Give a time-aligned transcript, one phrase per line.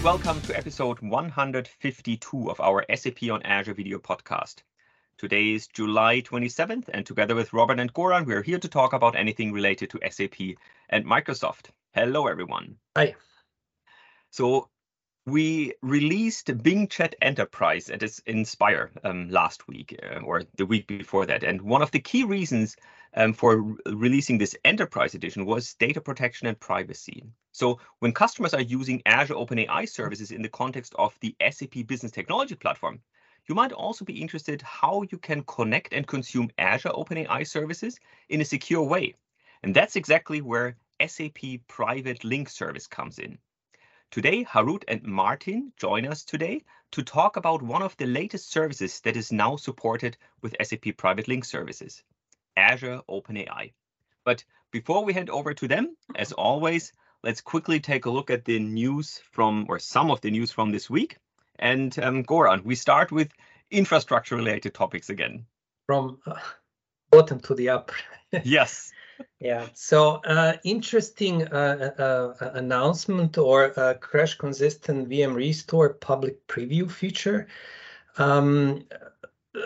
[0.00, 4.62] And welcome to episode 152 of our SAP on Azure video podcast.
[5.18, 9.14] Today is July 27th, and together with Robert and Goran, we're here to talk about
[9.14, 10.56] anything related to SAP
[10.88, 11.66] and Microsoft.
[11.92, 12.76] Hello, everyone.
[12.96, 13.14] Hi.
[14.30, 14.70] So,
[15.26, 21.26] we released Bing Chat Enterprise at Inspire um, last week uh, or the week before
[21.26, 21.44] that.
[21.44, 22.74] And one of the key reasons
[23.14, 27.24] um, for re releasing this Enterprise edition was data protection and privacy.
[27.52, 32.12] So when customers are using Azure OpenAI services in the context of the SAP Business
[32.12, 33.00] Technology Platform,
[33.48, 38.40] you might also be interested how you can connect and consume Azure OpenAI services in
[38.40, 39.14] a secure way.
[39.62, 43.38] And that's exactly where SAP Private Link Service comes in.
[44.10, 49.00] Today, Harut and Martin join us today to talk about one of the latest services
[49.00, 52.02] that is now supported with SAP Private Link Services,
[52.56, 53.72] Azure OpenAI.
[54.24, 58.44] But before we hand over to them, as always, let's quickly take a look at
[58.44, 61.16] the news from, or some of the news from this week.
[61.58, 63.30] And um, Goran, we start with
[63.70, 65.46] infrastructure related topics again.
[65.86, 66.34] From uh,
[67.10, 67.92] bottom to the up.
[68.44, 68.92] yes
[69.38, 76.46] yeah so uh, interesting uh, uh, uh announcement or uh, crash consistent vm restore public
[76.46, 77.46] preview feature
[78.18, 78.84] um,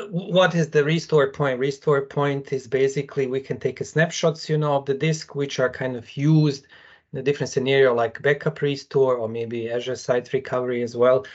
[0.08, 4.56] what is the restore point restore point is basically we can take a snapshots you
[4.56, 6.66] know of the disk which are kind of used
[7.12, 11.26] in a different scenario like backup restore or maybe azure site recovery as well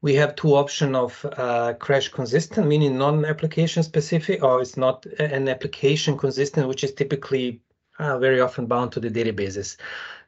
[0.00, 5.48] we have two option of uh, crash consistent, meaning non-application specific, or it's not an
[5.48, 7.60] application consistent, which is typically
[7.98, 9.76] uh, very often bound to the databases.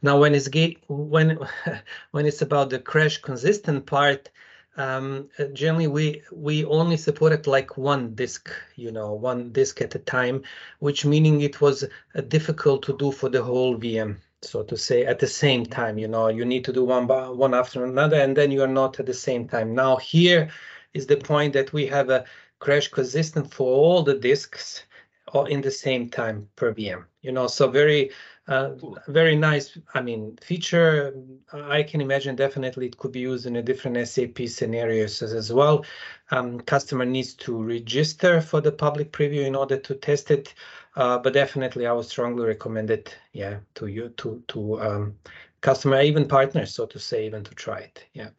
[0.03, 0.49] Now, when it's
[0.89, 1.39] when
[2.11, 4.29] when it's about the crash consistent part,
[4.77, 9.99] um, generally we we only supported like one disk, you know, one disk at a
[9.99, 10.43] time,
[10.79, 15.05] which meaning it was uh, difficult to do for the whole VM, so to say,
[15.05, 15.99] at the same time.
[15.99, 18.75] You know, you need to do one by, one after another, and then you are
[18.81, 19.75] not at the same time.
[19.75, 20.51] Now here
[20.95, 22.25] is the point that we have a
[22.59, 24.85] crash consistent for all the disks
[25.33, 27.05] or in the same time per VM.
[27.23, 28.11] You know, so very,
[28.51, 28.75] uh,
[29.09, 29.79] very nice.
[29.95, 31.15] I mean, feature.
[31.53, 35.85] I can imagine definitely it could be used in a different SAP scenarios as well.
[36.33, 40.55] Um, customer needs to register for the public preview in order to test it.
[40.97, 43.17] Uh, but definitely, I would strongly recommend it.
[43.33, 45.19] Yeah, to you to to um,
[45.61, 48.05] customer, even partners, so to say, even to try it.
[48.13, 48.31] Yeah.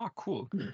[0.00, 0.48] Oh, cool.
[0.52, 0.68] Hmm.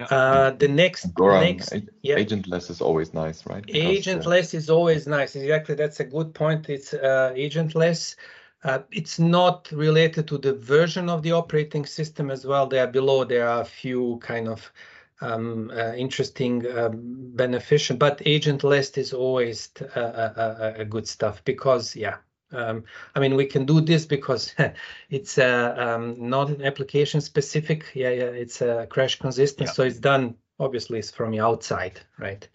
[0.00, 1.72] Uh, the next, Goran, next
[2.02, 2.16] yeah.
[2.16, 3.64] agentless is always nice, right?
[3.64, 5.36] Because, agentless uh, is always nice.
[5.36, 6.68] Exactly, that's a good point.
[6.68, 8.16] It's uh, agentless.
[8.64, 12.66] Uh, it's not related to the version of the operating system as well.
[12.66, 14.72] There below, there are a few kind of
[15.20, 22.16] um, uh, interesting um, beneficial, but agentless is always uh, a good stuff because, yeah,
[22.52, 22.84] um,
[23.14, 24.54] I mean, we can do this because
[25.10, 27.86] it's uh, um, not an application specific.
[27.94, 29.72] Yeah, yeah, it's a crash consistent, yeah.
[29.72, 32.46] so it's done obviously it's from the outside, right?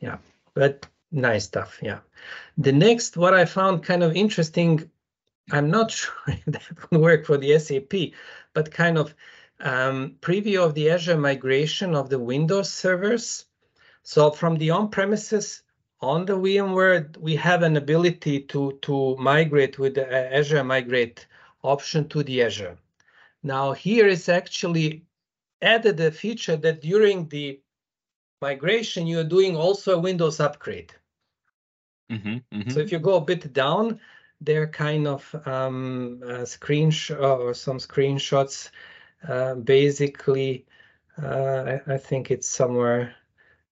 [0.00, 0.18] Yeah,
[0.54, 1.78] but nice stuff.
[1.82, 1.98] Yeah.
[2.58, 4.90] The next, what I found kind of interesting,
[5.50, 8.12] I'm not sure if that would work for the SAP,
[8.52, 9.14] but kind of
[9.60, 13.46] um, preview of the Azure migration of the Windows servers.
[14.02, 15.62] So from the on-premises
[16.00, 21.26] on the VMware, we have an ability to, to migrate with the Azure Migrate
[21.62, 22.76] option to the Azure.
[23.42, 25.04] Now here is actually
[25.62, 27.60] added a feature that during the
[28.42, 30.92] migration, you're doing also a Windows upgrade.
[32.10, 32.72] Mm -hmm, mm -hmm.
[32.72, 34.00] So if you go a bit down,
[34.44, 38.70] there are kind of um, screenshot or some screenshots.
[39.28, 40.66] Uh, basically,
[41.22, 43.14] uh, I, I think it's somewhere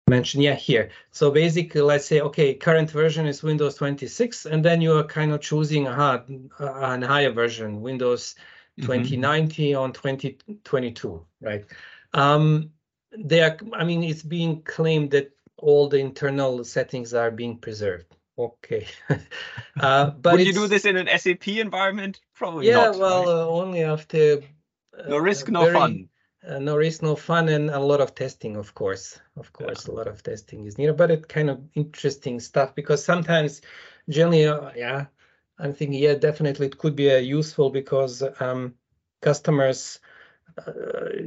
[0.08, 0.90] mention yeah here.
[1.10, 5.32] So basically let's say okay current version is windows 26 and then you are kind
[5.32, 6.24] of choosing a,
[6.58, 8.34] a higher version windows
[8.80, 9.80] 2090 mm -hmm.
[9.80, 11.64] on 2022 right?
[12.12, 12.70] Um
[13.12, 18.06] there i mean it's being claimed that all the internal settings are being preserved.
[18.36, 18.86] Okay.
[19.80, 22.20] Uh but would you do this in an sap environment?
[22.34, 23.36] Probably yeah not, well right?
[23.36, 24.22] uh, only after
[24.98, 26.08] uh, no risk no very, fun
[26.46, 29.20] uh, no risk, no fun, and a lot of testing, of course.
[29.36, 29.94] Of course, yeah.
[29.94, 33.62] a lot of testing is needed, but it kind of interesting stuff because sometimes,
[34.08, 35.06] generally, uh, yeah,
[35.58, 38.74] I'm thinking, yeah, definitely it could be uh, useful because um,
[39.20, 40.00] customers
[40.58, 40.72] uh,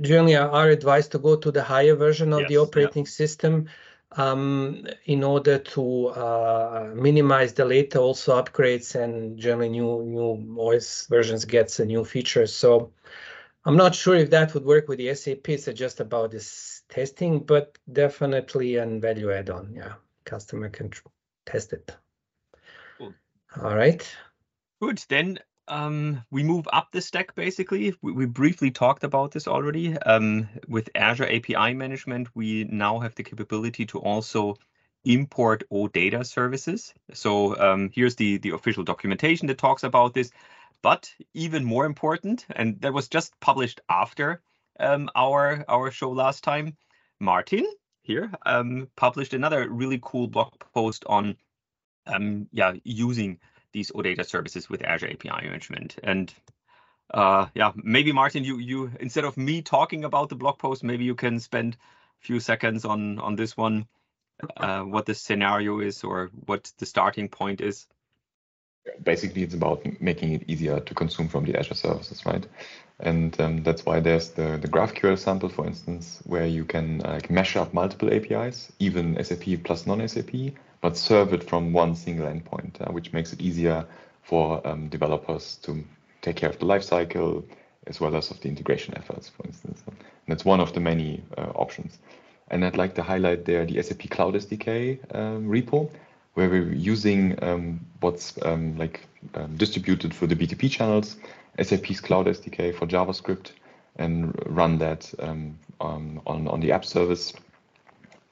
[0.01, 3.09] generally are advised to go to the higher version of yes, the operating yeah.
[3.09, 3.67] system
[4.13, 11.07] um, in order to uh, minimize the later also upgrades and generally new new OS
[11.07, 12.53] versions gets a new features.
[12.53, 12.91] So
[13.67, 15.49] I'm not sure if that would work with the SAP.
[15.49, 19.73] It's just about this testing, but definitely an value add-on.
[19.75, 20.93] Yeah, customer can
[21.45, 21.93] test it.
[22.97, 23.13] Cool.
[23.61, 24.09] All right.
[24.81, 25.03] Good.
[25.09, 27.93] Then um, we move up the stack basically.
[28.01, 29.97] We, we briefly talked about this already.
[29.97, 34.55] Um, with Azure API management, we now have the capability to also
[35.03, 36.93] import OData services.
[37.11, 40.31] So um, here's the, the official documentation that talks about this.
[40.81, 44.41] But even more important, and that was just published after
[44.79, 46.77] um, our, our show last time,
[47.19, 47.65] Martin
[48.03, 51.35] here um, published another really cool blog post on
[52.05, 53.39] um, yeah, using
[53.73, 55.97] these OData services with Azure API management.
[56.03, 56.33] And
[57.13, 61.03] uh, yeah, maybe Martin, you you instead of me talking about the blog post, maybe
[61.03, 63.87] you can spend a few seconds on on this one,
[64.55, 67.87] uh, what the scenario is or what the starting point is.
[69.03, 72.45] Basically, it's about making it easier to consume from the Azure services, right?
[72.99, 77.19] And um, that's why there's the, the GraphQL sample, for instance, where you can uh,
[77.29, 82.81] mesh up multiple APIs, even SAP plus non-SAP, but serve it from one single endpoint,
[82.81, 83.85] uh, which makes it easier
[84.23, 85.83] for um, developers to
[86.21, 87.43] take care of the lifecycle
[87.87, 89.81] as well as of the integration efforts, for instance.
[89.87, 89.95] And
[90.27, 91.97] that's one of the many uh, options.
[92.49, 95.89] And I'd like to highlight there the SAP Cloud SDK um, repo,
[96.37, 101.17] where we're using um, what's um, like um, distributed for the BTP channels
[101.59, 103.53] SAP's Cloud SDK for JavaScript
[103.95, 107.33] and run that um, on, on, on the app service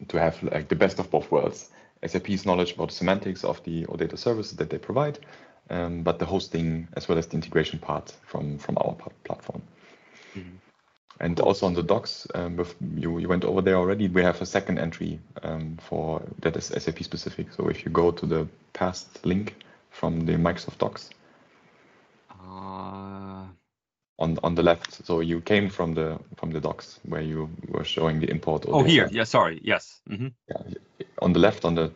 [0.07, 1.69] to have like the best of both worlds.
[2.05, 5.17] SAP's knowledge about the semantics of the OData services that they provide,
[5.71, 9.63] um, but the hosting as well as the integration part from, from our platform.
[10.35, 10.64] Mm -hmm.
[11.19, 12.65] And also on the docs, um,
[12.95, 16.65] you, you went over there already, we have a second entry um, for that is
[16.65, 17.53] SAP specific.
[17.53, 19.55] So if you go to the past link
[19.91, 21.09] from the Microsoft Docs,
[24.17, 25.05] on on the left.
[25.05, 28.65] So you came from the from the docs where you were showing the import.
[28.67, 29.09] Oh, here.
[29.11, 29.59] Yeah, sorry.
[29.63, 30.01] Yes.
[30.09, 30.31] Mm -hmm.
[30.47, 30.77] Yeah.
[31.21, 31.91] On the left, on the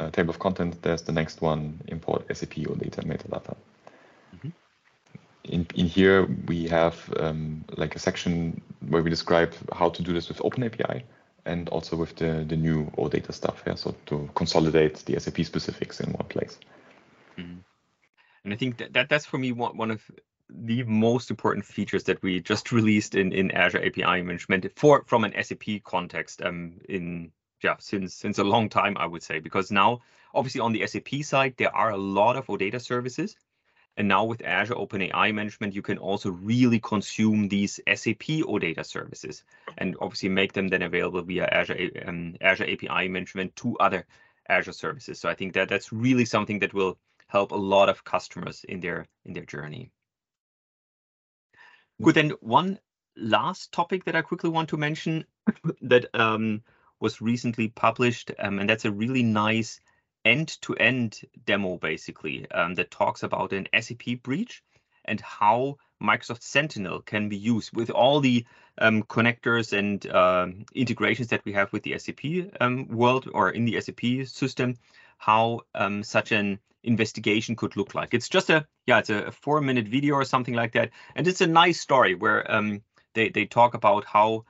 [0.00, 3.54] uh, table of content, there's the next one: import SAP OData metadata.
[4.32, 4.52] Mm -hmm.
[5.44, 10.12] In in here we have um, like a section where we describe how to do
[10.12, 11.02] this with OpenAPI
[11.44, 13.62] and also with the the new OData stuff.
[13.66, 16.58] Yeah, so to consolidate the SAP specifics in one place.
[17.36, 17.58] Mm -hmm.
[18.44, 20.10] And I think that, that that's for me one, one of
[20.48, 25.24] the most important features that we just released in, in Azure API management for from
[25.24, 29.70] an SAP context um, in yeah since since a long time I would say because
[29.70, 30.00] now
[30.34, 33.36] obviously on the SAP side there are a lot of OData services
[33.96, 39.44] and now with Azure OpenAI management you can also really consume these SAP OData services
[39.78, 44.06] and obviously make them then available via Azure um, Azure API management to other
[44.48, 45.20] Azure services.
[45.20, 46.98] So I think that that's really something that will
[47.28, 49.90] help a lot of customers in their in their journey.
[52.02, 52.14] Good.
[52.14, 52.78] Then one
[53.16, 55.24] last topic that I quickly want to mention
[55.82, 56.62] that um,
[57.00, 59.80] was recently published, um, and that's a really nice
[60.24, 64.62] end-to-end demo, basically, um, that talks about an SAP breach
[65.04, 68.44] and how Microsoft Sentinel can be used with all the
[68.78, 73.64] um, connectors and uh, integrations that we have with the SAP um, world or in
[73.64, 74.76] the SAP system,
[75.18, 78.14] how um, such an investigation could look like.
[78.14, 81.40] It's just a yeah, it's a four minute video or something like that, and it's
[81.40, 82.82] a nice story where um,
[83.14, 84.44] they they talk about how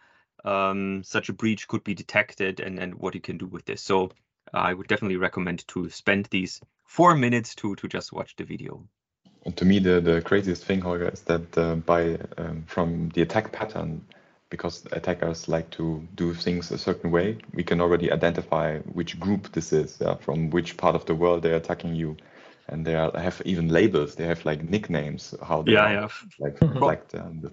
[0.44, 3.82] um, such a breach could be detected and and what you can do with this.
[3.82, 4.10] So
[4.52, 8.86] I would definitely recommend to spend these four minutes to to just watch the video.
[9.44, 13.22] And to me, the the craziest thing, Holger, is that uh, by um, from the
[13.22, 14.04] attack pattern
[14.52, 19.50] because attackers like to do things a certain way, we can already identify which group
[19.52, 22.18] this is, yeah, from which part of the world they're attacking you.
[22.68, 24.14] And they are, have even labels.
[24.14, 26.08] They have like nicknames, how they yeah, are, yeah.
[26.38, 27.50] like reflect um, the,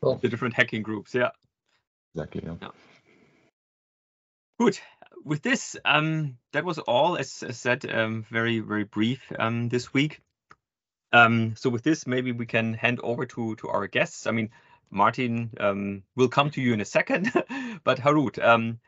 [0.00, 1.14] well, the different hacking groups.
[1.14, 1.30] Yeah.
[2.14, 2.42] Exactly.
[2.46, 2.54] Yeah.
[2.62, 2.68] yeah.
[4.60, 4.78] Good.
[5.24, 9.92] With this, um, that was all, as, as said, um, very, very brief um, this
[9.92, 10.20] week.
[11.12, 14.26] Um, so with this, maybe we can hand over to to our guests.
[14.26, 14.50] I mean,
[14.90, 17.32] Martin um, will come to you in a second,
[17.84, 18.78] but Harut, um,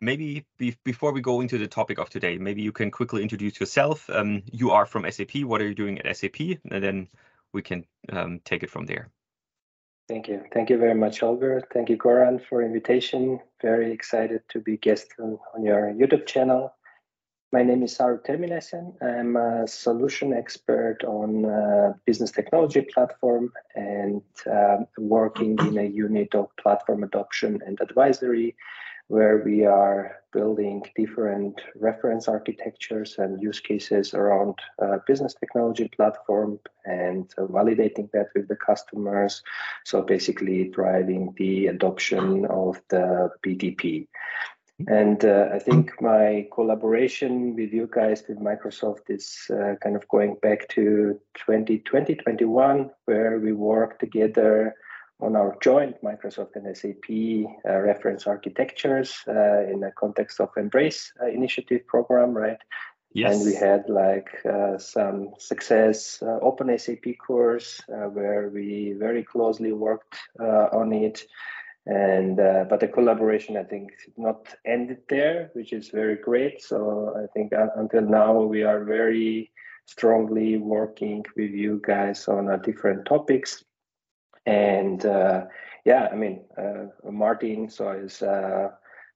[0.00, 3.58] maybe be before we go into the topic of today, maybe you can quickly introduce
[3.58, 4.10] yourself.
[4.52, 5.36] You are from SAP.
[5.44, 6.40] What are you doing at SAP?
[6.70, 7.08] And then
[7.52, 7.84] we can
[8.44, 9.10] take it from there.
[10.10, 10.42] Thank you.
[10.52, 11.62] Thank you very much, Holger.
[11.72, 13.38] Thank you, Goran, for invitation.
[13.62, 16.74] Very excited to be guest on, on your YouTube channel.
[17.52, 19.00] My name is Harut Ter-Minasyan.
[19.00, 26.34] I'm a solution expert on uh, business technology platform and uh, working in a unit
[26.34, 28.56] of platform adoption and advisory,
[29.10, 36.60] where we are building different reference architectures and use cases around uh, business technology platform
[36.84, 39.42] and validating that with the customers.
[39.84, 44.06] So basically driving the adoption of the BTP.
[44.86, 50.06] And uh, I think my collaboration with you guys, with Microsoft, is uh, kind of
[50.06, 54.76] going back to 2020, 21, where we worked together
[55.20, 57.08] on our joint Microsoft and SAP
[57.68, 62.58] uh, reference architectures uh, in the context of Embrace uh, initiative program, right?
[63.12, 63.34] Yes.
[63.34, 69.24] And we had like uh, some success uh, open SAP course uh, where we very
[69.24, 71.24] closely worked uh, on it.
[71.86, 76.62] And uh, but the collaboration, I think, not ended there, which is very great.
[76.62, 79.50] So I think until now we are very
[79.86, 83.64] strongly working with you guys on different topics.
[84.46, 85.02] And
[85.84, 86.42] yeah, I mean,
[87.04, 88.22] Martin, so is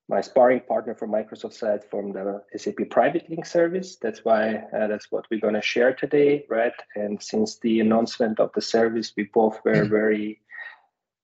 [0.09, 3.97] my sparring partner from Microsoft side from the SAP Private Link service.
[3.97, 6.75] That's why uh, that's what we're going to share today, right?
[6.95, 9.90] And since the announcement of the service, we both were mm-hmm.
[9.90, 10.40] very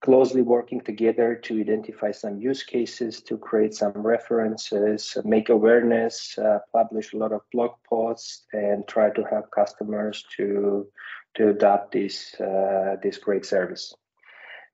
[0.00, 6.60] closely working together to identify some use cases, to create some references, make awareness, uh,
[6.72, 10.86] publish a lot of blog posts, and try to help customers to
[11.36, 13.94] to adopt this uh, this great service.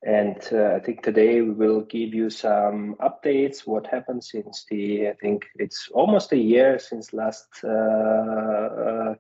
[0.03, 3.67] And uh, I think today we will give you some updates.
[3.67, 5.09] What happened since the?
[5.09, 9.15] I think it's almost a year since last uh, uh,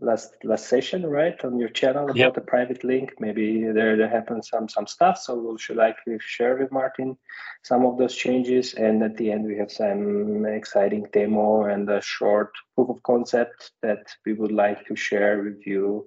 [0.00, 2.34] last last session, right, on your channel about yep.
[2.34, 3.12] the private link.
[3.20, 5.18] Maybe there there happened some some stuff.
[5.18, 7.16] So we'll should likely share with Martin
[7.62, 8.74] some of those changes.
[8.74, 13.72] And at the end, we have some exciting demo and a short proof of concept
[13.82, 16.06] that we would like to share with you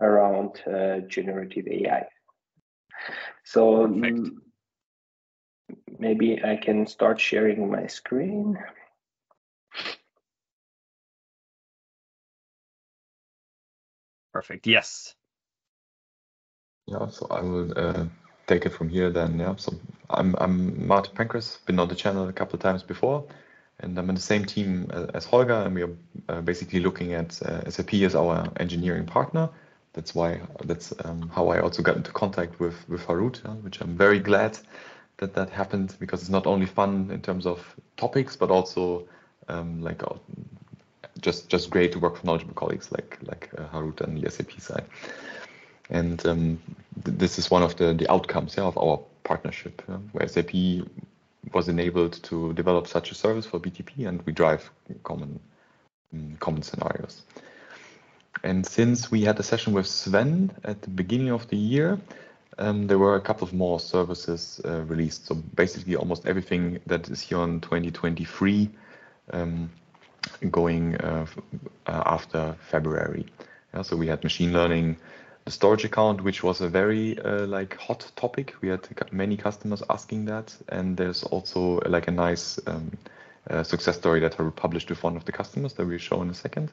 [0.00, 2.06] around uh, generative AI.
[3.44, 4.30] So Perfect.
[5.98, 8.58] maybe I can start sharing my screen.
[14.32, 14.66] Perfect.
[14.66, 15.14] Yes.
[16.86, 18.04] Yeah, so I will uh,
[18.46, 19.38] take it from here then.
[19.38, 19.72] Yeah, so
[20.10, 23.24] I'm I'm Martin Pankraz, been on the channel a couple of times before,
[23.80, 25.96] and I'm in the same team uh, as Holger, and we are
[26.28, 29.48] uh, basically looking at uh, SAP as our engineering partner
[29.94, 33.80] that's why that's um, how I also got into contact with with Harut, uh, which
[33.80, 34.58] I'm very glad
[35.18, 39.06] that that happened because it's not only fun in terms of topics, but also
[39.48, 40.16] um, like uh,
[41.20, 44.60] just just great to work with knowledgeable colleagues like like uh, Harut and the SAP
[44.60, 44.84] side.
[45.90, 46.58] And um,
[47.04, 50.54] th this is one of the the outcomes yeah, of our partnership, uh, where SAP
[51.52, 54.70] was enabled to develop such a service for BTP, and we drive
[55.02, 55.40] common
[56.12, 57.22] um, common scenarios.
[58.44, 61.98] And since we had a session with Sven at the beginning of the year,
[62.58, 65.26] um, there were a couple of more services uh, released.
[65.26, 68.68] So basically, almost everything that is here on 2023
[69.32, 69.70] um,
[70.50, 71.24] going uh,
[71.86, 73.24] uh, after February.
[73.72, 74.98] Yeah, so we had machine learning,
[75.46, 78.54] the storage account, which was a very uh, like hot topic.
[78.60, 82.92] We had many customers asking that, and there's also like a nice um,
[83.48, 86.28] uh, success story that I published with one of the customers that we'll show in
[86.28, 86.70] a second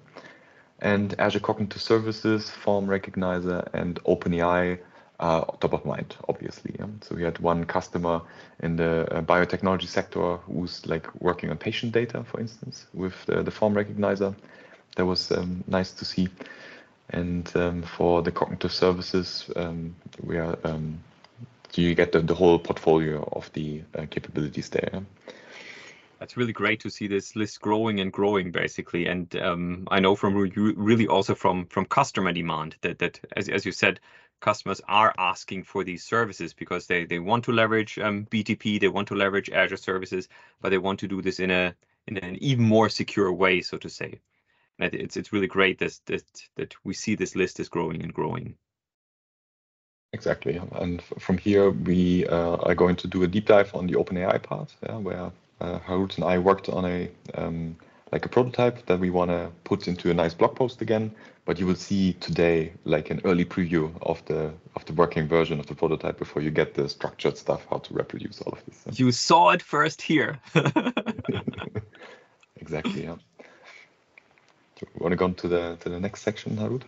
[0.81, 4.79] and Azure Cognitive Services, Form Recognizer, and OpenAI
[5.19, 6.75] are top of mind, obviously.
[6.79, 6.87] Yeah?
[7.01, 8.21] So we had one customer
[8.61, 13.43] in the uh, biotechnology sector who's like working on patient data, for instance, with the,
[13.43, 14.35] the Form Recognizer.
[14.95, 16.27] That was um, nice to see.
[17.11, 21.01] And um, for the cognitive services, um, we are um,
[21.71, 25.03] so you get the, the whole portfolio of the uh, capabilities there
[26.21, 29.07] that's really great to see this list growing and growing basically.
[29.07, 33.65] And um, i know from really also from from customer demand that that as, as
[33.65, 33.99] you said
[34.39, 38.87] customers are asking for these services because they they want to leverage um, btp they
[38.87, 40.29] want to leverage azure services
[40.61, 41.73] but they want to do this in a
[42.05, 44.19] in an even more secure way so to say.
[44.77, 46.23] And it's it's really great that that
[46.55, 48.55] that we see this list is growing and growing.
[50.13, 50.61] Exactly.
[50.73, 54.43] And from here, we uh, are going to do a deep dive on the OpenAI
[54.43, 57.75] part, yeah, where uh, Harut and I worked on a um,
[58.11, 61.11] like a prototype that we want to put into a nice blog post again.
[61.45, 65.59] But you will see today like an early preview of the of the working version
[65.59, 68.99] of the prototype before you get the structured stuff, how to reproduce all of this.
[68.99, 70.39] You saw it first here.
[72.57, 73.03] exactly.
[73.03, 73.15] Yeah.
[74.75, 76.83] Do you want to go on to the to the next section, Harut?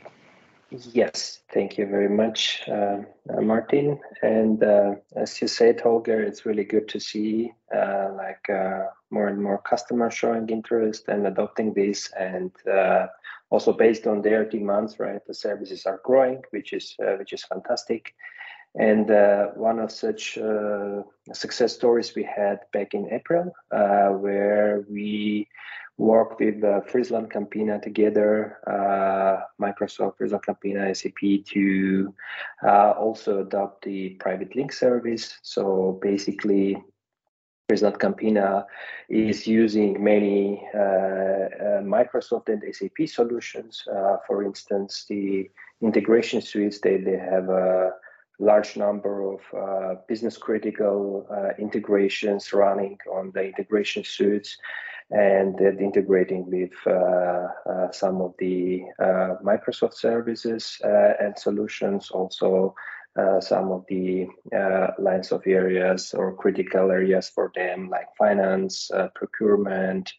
[0.73, 2.97] Yes, thank you very much, uh,
[3.29, 3.99] uh, Martin.
[4.23, 9.27] And uh, as you said, Holger, it's really good to see uh, like uh, more
[9.27, 13.05] and more customers showing interest and adopting this, and uh,
[13.51, 15.23] also based on their demands, right?
[15.27, 18.15] The services are growing, which is which is fantastic.
[18.73, 19.07] And
[19.55, 20.39] one of such
[21.33, 25.47] success stories we had back in April, where we
[25.97, 32.13] work with uh, Friesland Campina together, uh, Microsoft, Friesland Campina, SAP to
[32.65, 35.37] uh, also adopt the private link service.
[35.43, 36.81] So basically,
[37.67, 38.65] Friesland Campina
[39.07, 43.83] is using many uh, uh, Microsoft and SAP solutions.
[43.87, 45.49] Uh, for instance, the
[45.81, 47.91] integration suites, they, they have a
[48.39, 51.27] large number of business critical
[51.59, 54.57] integrations running on the integration suites
[55.13, 58.83] and integrating with uh, some of the
[59.43, 62.75] Microsoft services and solutions also
[63.15, 68.89] uh, some of the uh, lines of areas or critical areas for them, like finance,
[68.91, 70.11] uh, procurement,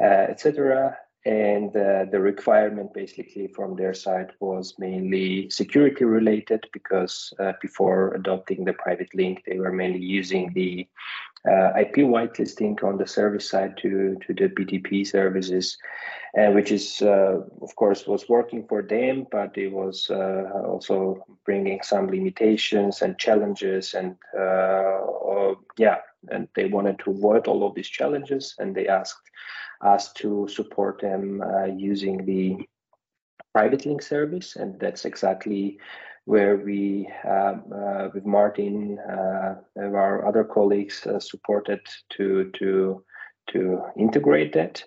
[0.00, 0.96] uh, etc.
[1.26, 8.64] And uh, the requirement basically from their side was mainly security related because before adopting
[8.64, 10.86] the private link, they were mainly using the
[11.48, 15.78] uh, IP whitelisting on the service side to, to the BTP services,
[16.38, 21.24] uh, which is, uh, of course, was working for them, but it was uh, also
[21.46, 23.94] bringing some limitations and challenges.
[23.94, 25.98] And uh, yeah,
[26.30, 29.30] and they wanted to avoid all of these challenges, and they asked
[29.80, 32.56] us to support them uh, using the
[33.54, 34.56] private link service.
[34.56, 35.78] And that's exactly
[36.30, 43.02] where we, um, uh, with Martin, uh, and our other colleagues, uh, supported to to
[43.52, 44.84] to integrate that.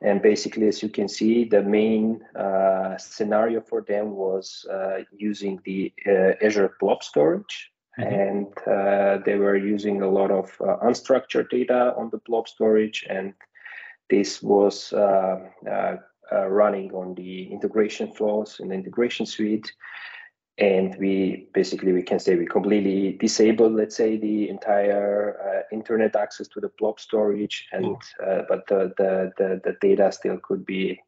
[0.00, 5.60] And basically, as you can see, the main uh, scenario for them was uh, using
[5.66, 7.72] the uh, Azure Blob Storage.
[7.98, 8.14] Mm-hmm.
[8.26, 10.46] And they were using a lot of
[10.88, 13.32] unstructured data on the blob storage, and
[14.10, 14.92] this was
[16.32, 19.72] running on the integration flows in the integration suite
[20.58, 26.16] and we basically we can say we completely disable let's say the entire uh, internet
[26.16, 27.96] access to the blob storage and
[28.26, 30.98] uh, but the, the, the the data still could be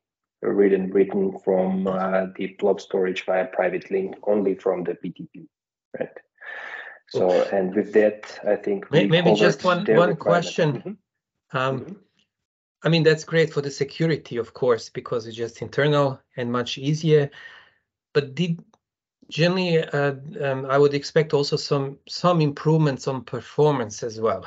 [0.42, 5.46] written written from uh, the blob storage via private link only from the btp
[5.98, 6.18] right?
[7.08, 10.72] So and with that i think maybe just one one question.
[10.72, 11.58] Mm-hmm.
[11.58, 11.92] um mm-hmm.
[12.82, 16.76] i mean that's great for the security of course because it's just internal and much
[16.76, 17.30] easier.
[18.14, 18.62] But did
[19.28, 24.46] generally, uh, um, I would expect also some some improvements on performance as well.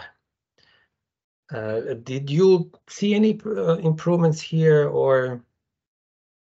[1.54, 5.44] Uh, did you see any uh, improvements here, or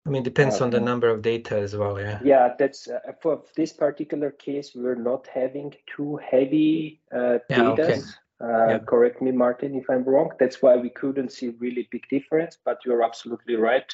[0.05, 1.99] I mean, depends on the number of data as well.
[1.99, 2.19] Yeah.
[2.23, 2.87] Yeah, that's
[3.21, 4.71] for this particular case.
[4.75, 7.43] We're not having too heavy data.
[7.49, 8.01] Yeah, okay.
[8.41, 8.79] Uh, yeah.
[8.79, 10.31] Correct me, Martin, if I'm wrong.
[10.39, 12.57] That's why we couldn't see really big difference.
[12.63, 13.93] But you're absolutely right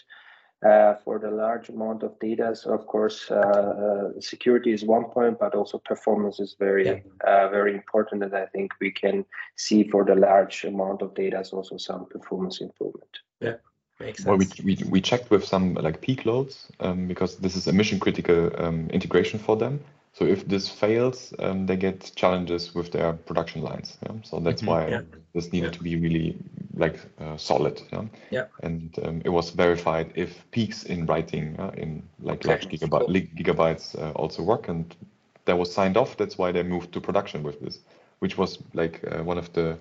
[0.63, 2.55] uh, for the large amount of data.
[2.55, 6.99] So of course, uh, uh, security is one point, but also performance is very, yeah.
[7.25, 8.23] Uh, very important.
[8.23, 12.05] And I think we can see for the large amount of data is also some
[12.05, 13.19] performance improvement.
[13.41, 13.55] Yeah.
[13.99, 14.27] Makes sense.
[14.27, 17.73] Well, we, we, we checked with some like peak loads um, because this is a
[17.73, 19.79] mission critical um, integration for them.
[20.17, 23.97] So if this fails, um, they get challenges with their production lines.
[24.01, 24.13] Yeah?
[24.23, 25.01] So that's mm-hmm, why yeah.
[25.33, 25.77] this needed yeah.
[25.77, 26.37] to be really
[26.73, 27.81] like uh, solid.
[27.91, 28.03] Yeah.
[28.31, 28.45] yeah.
[28.63, 32.47] And um, it was verified if peaks in writing uh, in like okay.
[32.47, 33.43] large gigabyte, cool.
[33.43, 34.95] gigabytes uh, also work, and
[35.43, 36.15] that was signed off.
[36.15, 37.79] That's why they moved to production with this,
[38.19, 39.77] which was like uh, one of the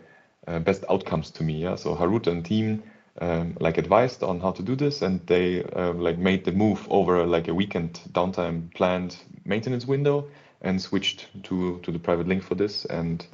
[0.48, 1.62] uh, best outcomes to me.
[1.62, 1.76] Yeah.
[1.76, 2.82] So Harut and team
[3.20, 6.86] um, like advised on how to do this, and they uh, like made the move
[6.90, 10.26] over like a weekend downtime planned maintenance window
[10.62, 12.84] and switched to to the private link for this.
[12.86, 13.26] And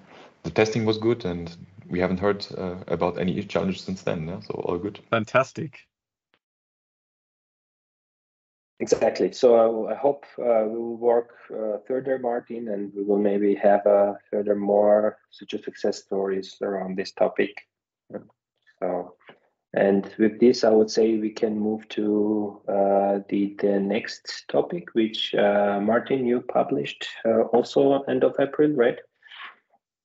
[0.42, 1.56] the testing was good, and
[1.88, 4.28] we haven't heard uh, about any challenges since then.
[4.28, 4.40] Yeah?
[4.40, 5.00] So all good.
[5.10, 5.86] Fantastic.
[8.80, 9.30] Exactly.
[9.32, 13.54] So uh, I hope uh, we will work uh, further, Martin, and we will maybe
[13.56, 17.54] have uh, further more such success stories around this topic.
[18.80, 19.16] So
[19.72, 24.94] and with this, I would say we can move to uh, the, the next topic,
[24.94, 28.98] which uh, Martin, you published uh, also end of April, right?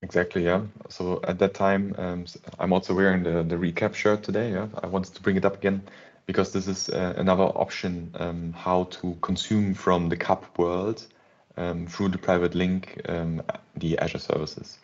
[0.04, 0.62] Exactly, yeah.
[0.90, 2.26] So at that time, um,
[2.60, 4.52] I'm also wearing the, the recap shirt today.
[4.52, 5.82] Yeah, I wanted to bring it up again
[6.28, 11.08] because this is uh, another option um, how to consume from the CAP world
[11.58, 13.42] um, through the private link um,
[13.78, 14.78] the Azure services.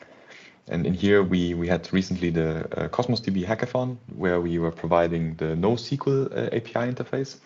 [0.71, 4.71] And in here, we, we had recently the uh, Cosmos DB hackathon where we were
[4.71, 7.39] providing the NoSQL uh, API interface.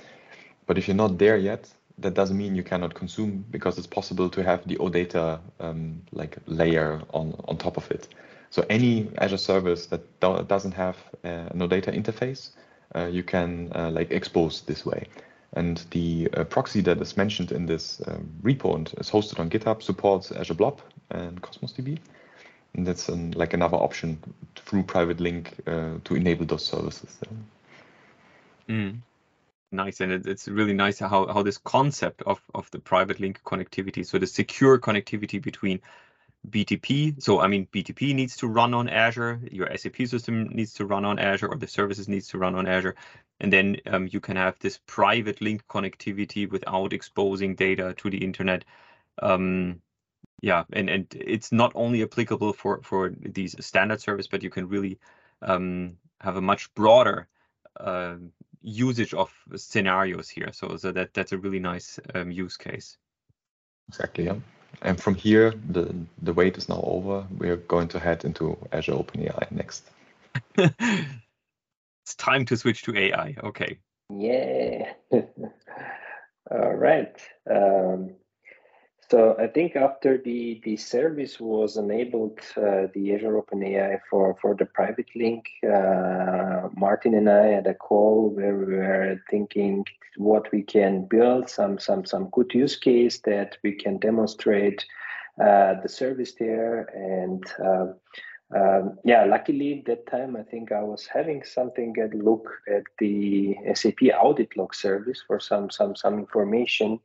[0.67, 4.29] But if you're not there yet, that doesn't mean you cannot consume because it's possible
[4.29, 8.09] to have the OData um, like layer on, on top of it.
[8.51, 12.51] So any Azure service that do doesn't have uh, an OData interface,
[12.93, 15.07] uh, you can uh, like expose this way.
[15.53, 19.49] And the uh, proxy that is mentioned in this um, repo and is hosted on
[19.49, 21.97] GitHub supports Azure Blob and Cosmos DB.
[22.75, 24.19] And that's an, like another option
[24.55, 27.17] through private link uh, to enable those services.
[28.67, 28.99] Mm.
[29.71, 33.41] Nice, and it, it's really nice how, how this concept of, of the private link
[33.43, 35.81] connectivity, so the secure connectivity between
[36.49, 37.21] BTP.
[37.21, 39.39] So I mean, BTP needs to run on Azure.
[39.51, 42.67] Your SAP system needs to run on Azure, or the services needs to run on
[42.67, 42.95] Azure.
[43.39, 48.23] And then um, you can have this private link connectivity without exposing data to the
[48.23, 48.63] internet.
[49.21, 49.81] Um,
[50.41, 54.67] yeah, and and it's not only applicable for for these standard service, but you can
[54.67, 54.99] really
[55.41, 57.27] um, have a much broader
[57.79, 58.15] uh,
[58.61, 60.51] usage of scenarios here.
[60.51, 62.97] So so that that's a really nice um, use case.
[63.89, 64.25] Exactly.
[64.25, 64.35] Yeah.
[64.81, 67.25] And from here, the the wait is now over.
[67.37, 69.89] We're going to head into Azure OpenAI next.
[70.57, 73.35] it's time to switch to AI.
[73.43, 73.77] Okay.
[74.09, 74.93] Yeah.
[76.51, 77.15] All right.
[77.49, 78.15] Um,
[79.09, 84.55] so I think after the, the service was enabled, uh, the Azure OpenAI for, for
[84.55, 89.85] the private link, uh, Martin and I had a call where we were thinking
[90.17, 94.85] what we can build, some some some good use case that we can demonstrate
[95.41, 96.83] uh, the service there.
[96.95, 97.87] And uh,
[98.55, 103.57] um, yeah, luckily that time I think I was having something at look at the
[103.73, 106.99] SAP audit log service for some some some information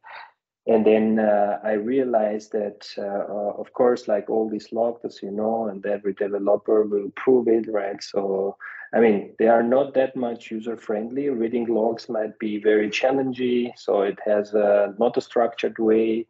[0.71, 5.33] and then uh, I realized that, uh, uh, of course, like all these logs, you
[5.33, 8.01] know, and every developer will prove it, right?
[8.01, 8.57] So,
[8.95, 11.29] I mean, they are not that much user friendly.
[11.29, 13.73] Reading logs might be very challenging.
[13.77, 16.27] So it has a, not a structured way.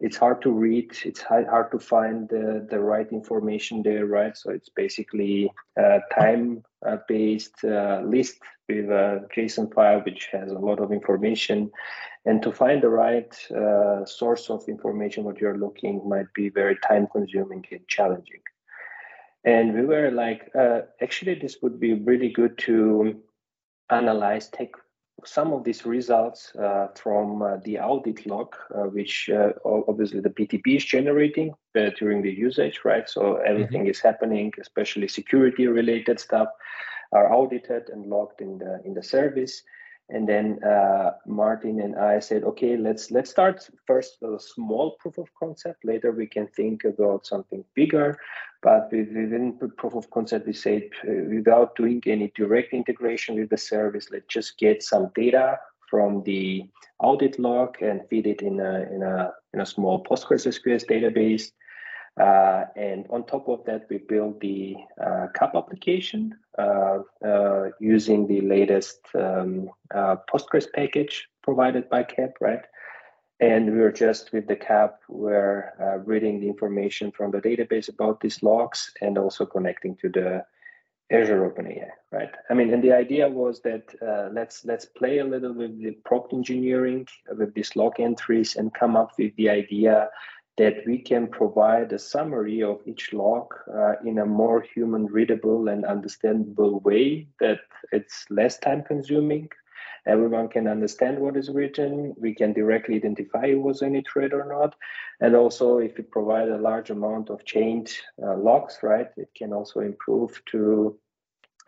[0.00, 0.96] It's hard to read.
[1.04, 4.36] It's hard to find the, the right information there, right?
[4.36, 10.78] So it's basically a time-based uh, list with a JSON file which has a lot
[10.78, 11.70] of information
[12.26, 16.76] and to find the right uh, source of information what you're looking might be very
[16.86, 18.42] time consuming and challenging
[19.44, 23.16] and we were like uh, actually this would be really good to
[23.90, 24.74] analyze take
[25.24, 30.30] some of these results uh, from uh, the audit log uh, which uh, obviously the
[30.30, 33.90] BTP is generating uh, during the usage right so everything mm-hmm.
[33.90, 36.48] is happening especially security related stuff
[37.12, 39.62] are audited and logged in the in the service
[40.10, 44.96] and then uh, Martin and I said, okay, let's let's start first with a small
[45.00, 45.84] proof of concept.
[45.84, 48.18] Later we can think about something bigger.
[48.62, 53.58] But within proof of concept, we said uh, without doing any direct integration with the
[53.58, 55.58] service, let's just get some data
[55.90, 56.64] from the
[56.98, 61.52] audit log and feed it in a in a in a small PostgreSQL database.
[62.18, 66.34] Uh, and on top of that, we built the uh, CAP application
[67.80, 72.64] using the latest um, uh, Postgres package provided by CAP, right?
[73.40, 77.88] And we were just with the CAP, we're uh, reading the information from the database
[77.88, 80.44] about these logs and also connecting to the
[81.10, 82.30] Azure OpenAI, right?
[82.50, 83.94] I mean, and the idea was that
[84.34, 87.06] let's let's play a little with the prompt engineering
[87.38, 90.10] with these log entries and come up with the idea
[90.58, 95.68] that we can provide a summary of each log uh, in a more human readable
[95.68, 97.60] and understandable way that
[97.92, 99.48] it's less time consuming.
[100.04, 102.12] Everyone can understand what is written.
[102.18, 104.74] We can directly identify it was any thread or not.
[105.20, 107.92] And also if we provide a large amount of chained
[108.22, 110.98] uh, logs right it can also improve to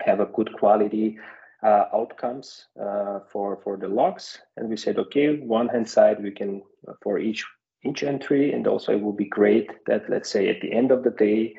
[0.00, 1.18] have a good quality
[1.62, 4.40] uh, outcomes uh, for for the logs.
[4.57, 6.62] And we said okay one hand side we can
[7.03, 7.44] for each
[7.84, 8.52] each entry.
[8.52, 11.54] And also it would be great that, let's say, at the end of the day,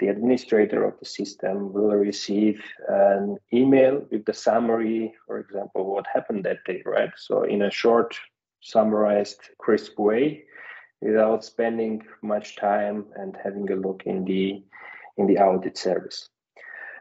[0.00, 6.06] the administrator of the system will receive an email with the summary, for example, what
[6.12, 7.10] happened that day, right?
[7.16, 8.16] So in a short,
[8.60, 10.44] summarized, crisp way,
[11.00, 14.62] without spending much time and having a look in the
[15.16, 16.28] in the audit service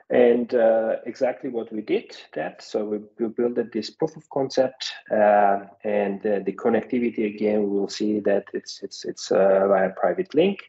[0.10, 4.94] and uh, exactly what we did that so we, we built this proof of concept
[5.12, 10.34] uh, and uh, the connectivity again we'll see that it's it's it's uh, via private
[10.34, 10.60] link.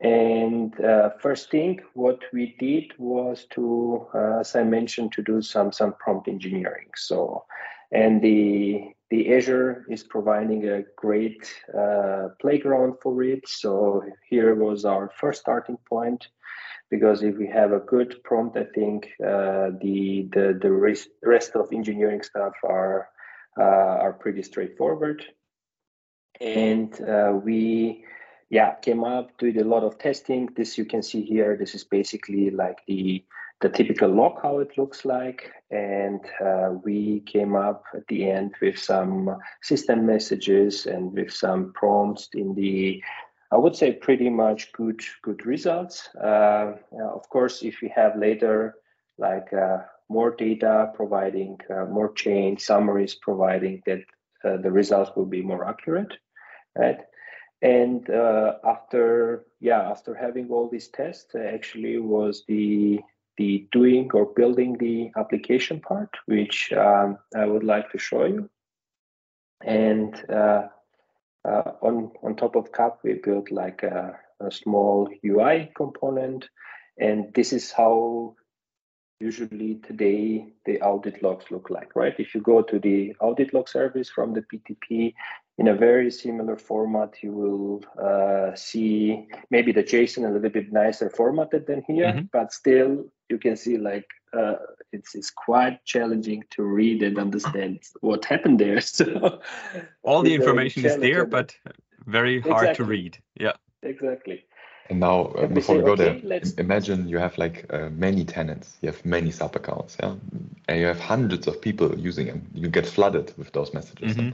[0.00, 5.42] And uh, first thing what we did was to uh, as i mentioned to do
[5.42, 6.90] some some prompt engineering.
[6.94, 7.44] So
[7.90, 11.50] and the the azure is providing a great
[12.38, 13.48] playground for it.
[13.48, 16.28] So here was our first starting point
[16.90, 21.72] because if we have a good prompt, I think uh, the the the rest, of
[21.72, 23.08] engineering stuff are
[23.58, 25.24] uh, are pretty straightforward.
[26.40, 28.04] And uh, we
[28.50, 30.48] yeah came up did a lot of testing.
[30.56, 31.56] This you can see here.
[31.56, 33.24] This is basically like the
[33.60, 38.54] the typical log how it looks like and uh, we came up at the end
[38.62, 43.02] with some system messages and with some prompts in the
[43.50, 46.08] I would say pretty much good good results.
[46.14, 48.74] Uh, of course, if we have later
[49.16, 54.00] like uh, more data providing uh, more chain summaries providing that
[54.44, 56.12] uh, the results will be more accurate,
[56.76, 57.00] right?
[57.62, 63.00] And uh, after yeah, after having all these tests, actually was the
[63.38, 68.50] the doing or building the application part, which um, I would like to show you.
[69.64, 70.14] And
[71.44, 76.48] uh, on on top of CAP, we built like a, a small UI component,
[76.98, 78.34] and this is how
[79.20, 82.14] usually today the audit logs look like, right?
[82.18, 85.14] If you go to the audit log service from the BTP
[85.58, 90.72] in a very similar format, you will uh, see maybe the JSON a little bit
[90.72, 92.26] nicer formatted than here, mm-hmm.
[92.32, 94.54] but still you can see like uh,
[94.92, 98.80] it's it's quite challenging to read and understand what happened there.
[98.98, 99.40] So
[100.02, 101.56] all the information is there, but
[102.06, 102.84] very hard exactly.
[102.84, 103.18] to read.
[103.34, 104.44] Yeah, exactly.
[104.90, 106.52] And now, uh, before we go okay, there, let's...
[106.52, 110.14] imagine you have like uh, many tenants, you have many sub accounts, yeah,
[110.68, 112.46] and you have hundreds of people using them.
[112.54, 114.16] You get flooded with those messages.
[114.16, 114.30] Mm-hmm.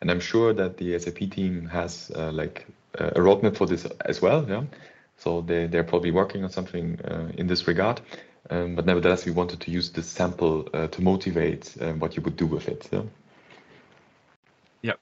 [0.00, 2.66] And I'm sure that the SAP team has uh, like
[2.98, 4.64] uh, a roadmap for this as well, yeah.
[5.18, 8.00] So they they're probably working on something uh, in this regard.
[8.48, 12.36] Um, but nevertheless, we wanted to use this sample uh, to motivate what you would
[12.36, 12.88] do with it.
[12.90, 13.02] Yeah.
[14.82, 14.98] Yep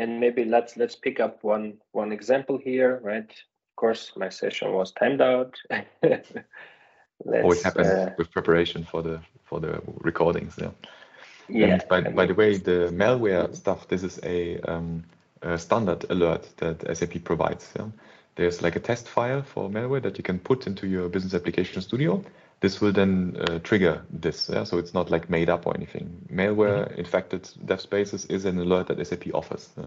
[0.00, 3.30] and maybe let's let's pick up one one example here, right?
[3.30, 5.56] Of course, my session was timed out.
[7.24, 10.54] Always happens uh, with preparation for the for the recordings.
[10.58, 10.70] Yeah.
[11.50, 11.66] Yeah.
[11.66, 13.88] And by, by the way, the malware stuff.
[13.88, 15.04] This is a, um,
[15.42, 17.72] a standard alert that SAP provides.
[17.76, 17.86] Yeah?
[18.36, 21.82] There's like a test file for malware that you can put into your business application
[21.82, 22.24] studio
[22.60, 24.50] this will then uh, trigger this.
[24.52, 24.64] Yeah?
[24.64, 26.28] So it's not like made up or anything.
[26.32, 27.00] Malware mm-hmm.
[27.00, 29.70] infected dev spaces is an alert that SAP offers.
[29.76, 29.86] Yeah?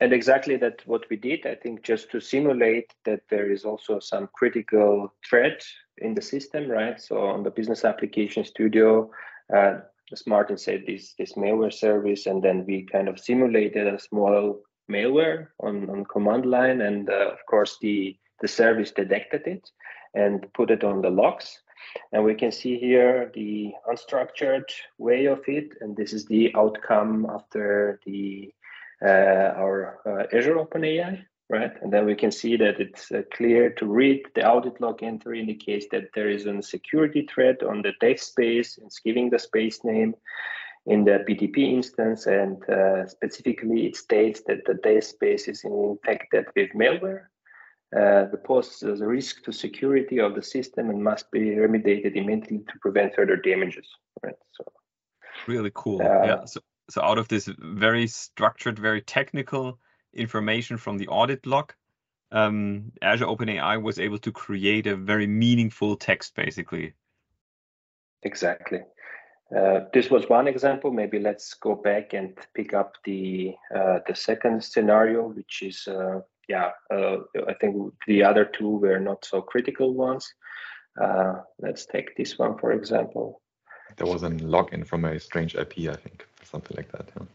[0.00, 3.98] And exactly that what we did, I think just to simulate that there is also
[3.98, 5.64] some critical threat
[5.98, 7.00] in the system, right?
[7.00, 9.10] So on the business application studio,
[9.54, 9.78] uh,
[10.12, 14.62] as Martin said, this this malware service, and then we kind of simulated a small
[14.90, 19.70] malware on, on command line, and uh, of course the the service detected it
[20.14, 21.60] and put it on the logs.
[22.12, 24.64] And we can see here the unstructured
[24.98, 25.72] way of it.
[25.80, 28.52] And this is the outcome after the
[29.06, 31.72] our uh, Azure OpenAI, right?
[31.82, 35.40] And then we can see that it's uh, clear to read the audit log entry
[35.40, 38.78] indicates that there is a security threat on the dev space.
[38.82, 40.14] It's giving the space name
[40.86, 46.46] in the BTP instance, and uh, specifically it states that the dev space is infected
[46.56, 47.26] with malware
[47.96, 52.58] uh, the poses a risk to security of the system and must be remediated immediately
[52.58, 53.88] to prevent further damages.
[54.22, 54.34] Right.
[54.52, 54.64] So
[55.46, 56.02] really cool.
[56.02, 56.44] Uh, yeah.
[56.44, 59.78] So so out of this very structured, very technical
[60.14, 61.74] information from the audit log,
[62.32, 66.94] um, Azure OpenAI was able to create a very meaningful text, basically.
[68.22, 68.80] Exactly.
[69.56, 70.90] Uh, this was one example.
[70.90, 76.20] Maybe let's go back and pick up the uh, the second scenario, which is uh,
[76.48, 80.30] yeah, uh, I think the other two were not so critical ones.
[81.00, 83.40] Uh, let's take this one, for example.
[83.96, 87.08] There was a login from a strange IP, I think, something like that.
[87.16, 87.26] Yeah.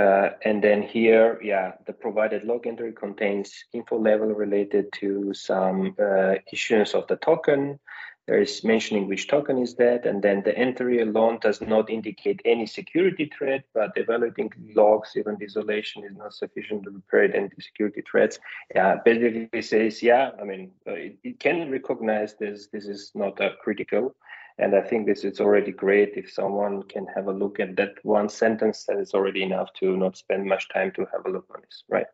[0.00, 5.94] Uh, and then here, yeah, the provided log entry contains info level related to some
[5.98, 7.78] uh, issuance of the token,
[8.26, 12.40] there is mentioning which token is that, and then the entry alone does not indicate
[12.44, 18.02] any security threat, but evaluating logs, even isolation is not sufficient to repair any security
[18.10, 18.40] threats.
[18.74, 22.66] Yeah, basically says, yeah, I mean, uh, it, it, can recognize this.
[22.66, 24.16] This is not uh, critical.
[24.58, 27.94] And I think this is already great if someone can have a look at that
[28.02, 31.46] one sentence, that is already enough to not spend much time to have a look
[31.54, 32.06] on this, right?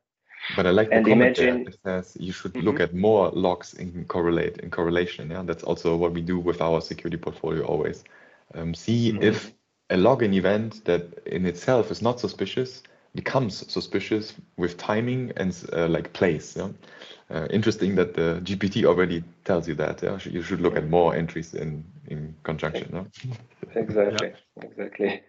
[0.56, 1.72] But I like the comment imagine, there.
[1.72, 2.66] It says you should mm-hmm.
[2.66, 5.30] look at more logs in correlate in correlation.
[5.30, 8.02] Yeah, that's also what we do with our security portfolio always.
[8.54, 9.22] Um, see mm-hmm.
[9.22, 9.52] if
[9.90, 12.82] a login event that in itself is not suspicious
[13.14, 16.56] becomes suspicious with timing and uh, like place.
[16.56, 16.68] Yeah?
[17.30, 20.02] Uh, interesting that the GPT already tells you that.
[20.02, 20.18] Yeah?
[20.24, 22.90] You should look at more entries in in conjunction.
[22.92, 23.34] Yeah?
[23.74, 24.34] Exactly.
[24.56, 24.64] Yeah.
[24.64, 25.22] Exactly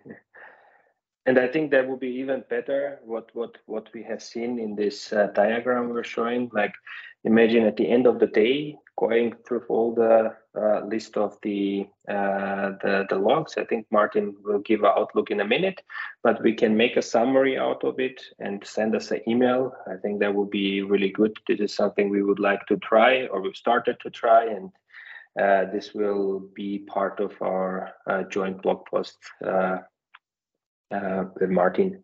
[1.26, 3.00] and I think that would be even better.
[3.04, 6.74] What what what we have seen in this uh, diagram we're showing, like
[7.24, 11.88] imagine at the end of the day going through all the uh, list of the,
[12.08, 13.56] uh, the the logs.
[13.58, 15.82] I think Martin will give an outlook in a minute,
[16.22, 19.74] but we can make a summary out of it and send us an email.
[19.88, 21.36] I think that would be really good.
[21.48, 24.72] This is something we would like to try, or we've started to try, and
[25.42, 29.80] uh, this will be part of our uh, joint blog post uh,
[30.92, 32.04] uh, with Martin.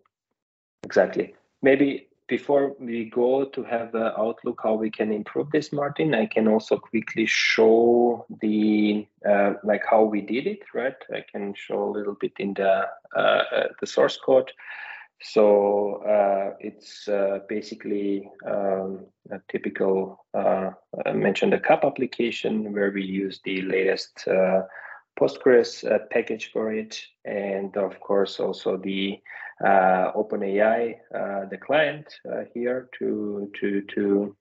[0.83, 1.35] Exactly.
[1.61, 6.27] Maybe before we go to have an outlook how we can improve this, Martin, I
[6.27, 10.95] can also quickly show the uh, like how we did it, right?
[11.11, 14.51] I can show a little bit in the uh, uh the source code.
[15.21, 20.69] So uh, it's uh, basically um, a typical uh,
[21.05, 24.27] I mentioned the CAP application where we use the latest
[25.19, 29.19] Postgres package for it, and of course also the
[29.63, 34.35] uh, OpenAI, uh, the client uh, here, to to to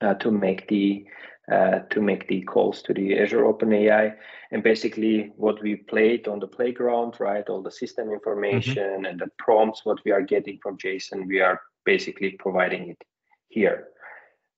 [0.00, 1.06] uh, to make the
[1.50, 4.16] uh, to make the calls to the Azure OpenAI,
[4.50, 7.48] and basically what we played on the playground, right?
[7.48, 9.04] All the system information mm-hmm.
[9.04, 13.04] and the prompts, what we are getting from JSON, we are basically providing it
[13.48, 13.88] here.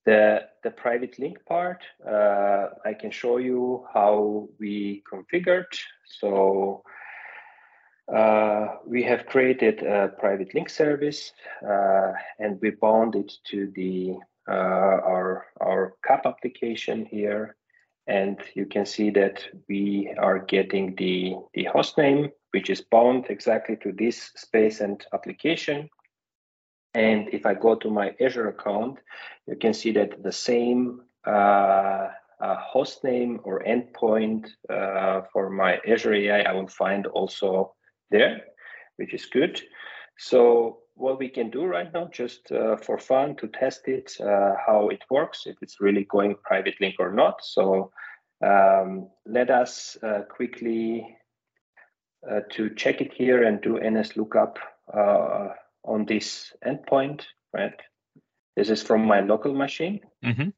[0.08, 5.72] The the private link part, uh, I can show you how we configured.
[6.20, 6.82] So
[8.10, 14.14] uh, we have created a private link service uh, and we bound it to the
[14.48, 17.56] uh, our our CAP application here.
[18.06, 23.26] And you can see that we are getting the, the host name, which is bound
[23.28, 25.90] exactly to this space and application.
[26.94, 28.98] And if I go to my Azure account,
[29.46, 32.08] you can see that the same uh,
[32.40, 37.74] uh, host name or endpoint uh, for my Azure AI, I will find also
[38.10, 38.40] there,
[38.96, 39.60] which is good.
[40.18, 44.54] So what we can do right now, just uh, for fun, to test it, uh,
[44.66, 47.44] how it works, if it's really going private link or not.
[47.44, 47.92] So
[48.44, 51.16] um, let us uh, quickly
[52.28, 54.58] uh, to check it here and do NS lookup
[54.92, 55.48] uh,
[55.88, 57.22] on this endpoint,
[57.52, 57.74] right?
[58.56, 60.00] This is from my local machine.
[60.24, 60.50] Mm-hmm.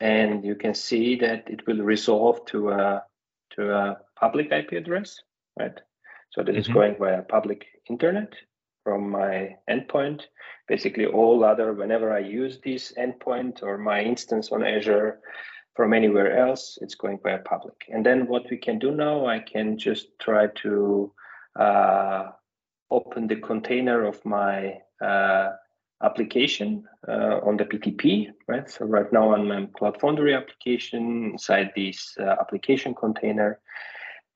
[0.00, 3.02] And you can see that it will resolve to a,
[3.56, 5.20] to a public IP address,
[5.58, 5.78] right?
[6.30, 6.60] So this mm-hmm.
[6.60, 8.32] is going via public internet
[8.84, 10.22] from my endpoint.
[10.68, 15.20] Basically, all other, whenever I use this endpoint or my instance on Azure
[15.74, 17.76] from anywhere else, it's going via public.
[17.88, 21.12] And then what we can do now, I can just try to
[21.58, 22.24] uh,
[22.92, 25.50] open the container of my uh,
[26.02, 28.68] application uh, on the BTP, right?
[28.68, 33.60] So right now on my Cloud Foundry application, inside this uh, application container,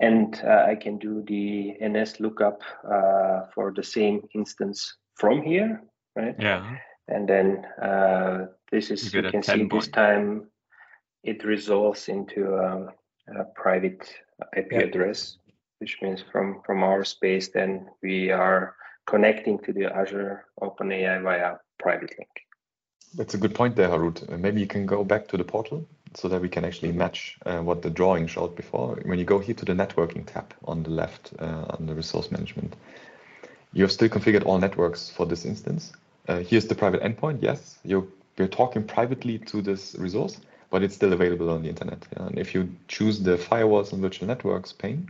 [0.00, 5.82] and uh, I can do the NS lookup uh, for the same instance from here,
[6.14, 6.36] right?
[6.38, 6.76] Yeah.
[7.08, 10.48] And then uh, this is you, you can see this time
[11.22, 12.90] it resolves into um,
[13.36, 14.08] a private
[14.56, 14.78] IP yeah.
[14.80, 15.38] address,
[15.78, 18.74] which means from from our space, then we are
[19.06, 22.30] connecting to the Azure OpenAI via private link.
[23.14, 24.30] That's a good point there, Harut.
[24.30, 27.38] Uh, maybe you can go back to the portal so that we can actually match
[27.46, 28.96] uh, what the drawing showed before.
[29.04, 32.30] When you go here to the networking tab on the left uh, on the resource
[32.30, 32.74] management,
[33.72, 35.92] you have still configured all networks for this instance.
[36.28, 37.38] Uh, here's the private endpoint.
[37.42, 42.04] Yes, you're, you're talking privately to this resource, but it's still available on the internet.
[42.16, 45.08] And if you choose the firewalls and virtual networks pane,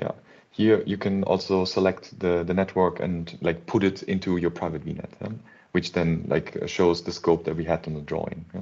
[0.00, 0.12] yeah,
[0.50, 4.84] here you can also select the, the network and like put it into your private
[4.84, 5.28] VNet, yeah?
[5.72, 8.44] which then like shows the scope that we had on the drawing.
[8.54, 8.60] Yeah?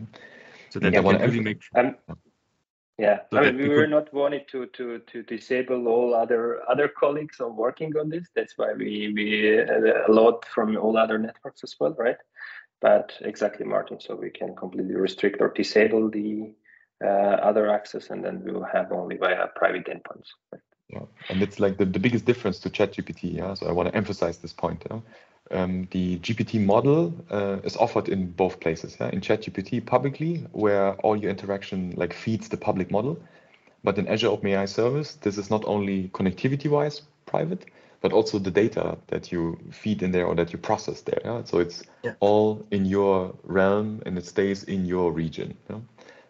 [0.70, 1.96] so that yeah, they can really make um,
[2.98, 6.88] yeah so I mean, we were not wanted to to to disable all other other
[6.88, 11.64] colleagues on working on this that's why we we a lot from all other networks
[11.64, 12.18] as well right
[12.80, 16.52] but exactly martin so we can completely restrict or disable the
[17.04, 20.62] uh, other access and then we will have only via private endpoints right?
[20.88, 23.94] Yeah and it's like the, the biggest difference to ChatGPT yeah so i want to
[23.94, 25.00] emphasize this point yeah?
[25.50, 28.96] um, the GPT model uh, is offered in both places.
[29.00, 29.10] Yeah?
[29.12, 33.18] In ChatGPT publicly, where all your interaction like feeds the public model,
[33.84, 37.66] but in Azure OpenAI Service, this is not only connectivity-wise private,
[38.00, 41.20] but also the data that you feed in there or that you process there.
[41.24, 41.42] Yeah?
[41.44, 42.14] So it's yeah.
[42.20, 45.56] all in your realm and it stays in your region.
[45.70, 45.78] Yeah?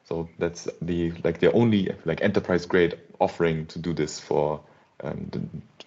[0.08, 4.58] So that's the like the only like enterprise grade offering to do this for
[5.04, 5.40] um, the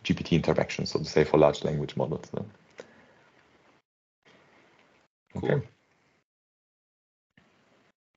[0.04, 2.30] GPT interaction, so to say, for large language models.
[2.32, 2.44] Yeah?
[5.34, 5.52] Cool.
[5.52, 5.68] Okay.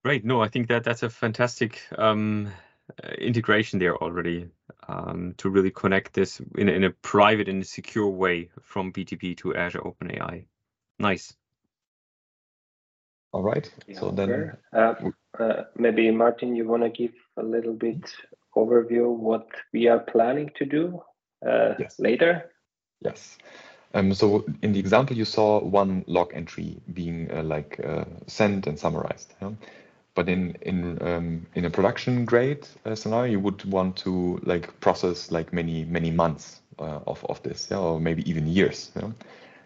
[0.03, 0.23] Great.
[0.23, 2.51] No, I think that that's a fantastic um,
[3.03, 4.47] uh, integration there already
[4.87, 9.55] um, to really connect this in, in a private and secure way from BTP to
[9.55, 10.45] Azure OpenAI.
[10.99, 11.35] Nice.
[13.35, 13.69] All right.
[13.85, 14.93] Yeah, so then, uh,
[15.37, 18.09] uh, maybe Martin, you want to give a little bit
[18.55, 21.03] overview what we are planning to do
[21.45, 21.99] uh, yes.
[21.99, 22.49] later?
[23.01, 23.37] Yes.
[23.93, 28.67] Um, so in the example, you saw one log entry being uh, like uh, sent
[28.67, 29.33] and summarized.
[29.41, 29.51] Yeah?
[30.13, 34.79] But in in um, in a production grade uh, scenario, you would want to like
[34.79, 37.79] process like many many months uh, of of this, yeah?
[37.79, 38.91] or maybe even years.
[38.95, 39.11] Yeah?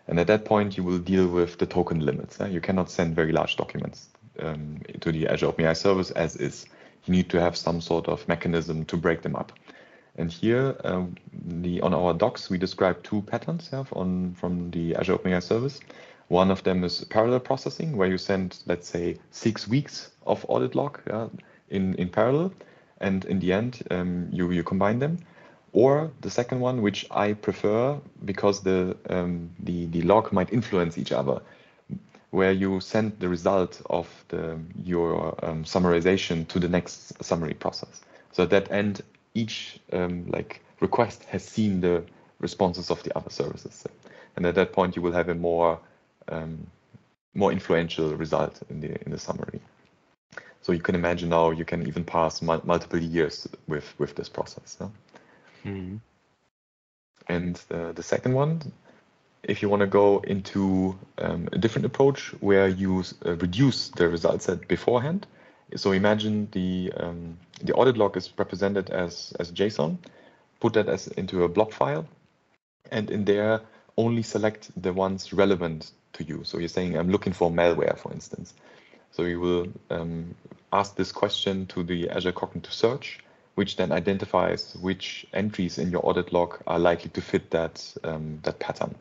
[0.09, 2.39] And at that point, you will deal with the token limits.
[2.49, 6.65] You cannot send very large documents um, to the Azure OpenAI service as is.
[7.05, 9.51] You need to have some sort of mechanism to break them up.
[10.17, 14.95] And here, um, the on our docs, we describe two patterns yeah, on from the
[14.95, 15.79] Azure OpenAI service.
[16.27, 20.73] One of them is parallel processing, where you send, let's say, six weeks of audit
[20.73, 20.99] log
[21.69, 22.51] in, in parallel,
[22.99, 25.19] and in the end, um, you, you combine them.
[25.71, 30.97] Or the second one, which I prefer because the, um, the, the log might influence
[30.97, 31.41] each other,
[32.31, 38.01] where you send the result of the, your um, summarization to the next summary process.
[38.31, 39.01] So at that end,
[39.33, 42.03] each um, like request has seen the
[42.39, 43.83] responses of the other services.
[44.35, 45.79] And at that point, you will have a more
[46.29, 46.67] um,
[47.33, 49.59] more influential result in the in the summary.
[50.61, 54.77] So you can imagine now you can even pass multiple years with with this process.
[54.79, 54.87] Yeah?
[55.65, 55.97] Mm-hmm.
[57.27, 58.71] And uh, the second one,
[59.43, 64.09] if you want to go into um, a different approach where you uh, reduce the
[64.09, 65.27] result set beforehand.
[65.75, 69.97] So imagine the um, the audit log is represented as as JSON.
[70.59, 72.07] Put that as into a blob file,
[72.91, 73.61] and in there
[73.95, 76.43] only select the ones relevant to you.
[76.43, 78.53] So you're saying I'm looking for malware, for instance.
[79.11, 80.35] So you will um,
[80.71, 83.19] ask this question to the Azure Cognitive Search,
[83.59, 88.39] which then identifies which entries in your audit log are likely to fit that um,
[88.43, 88.95] that pattern.